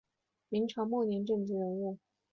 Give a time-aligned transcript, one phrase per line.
[0.49, 1.99] 明朝末年政治人物。